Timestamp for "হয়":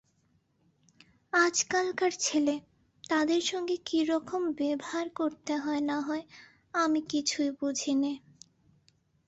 5.57-5.81